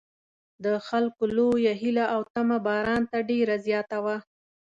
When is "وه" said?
4.03-4.17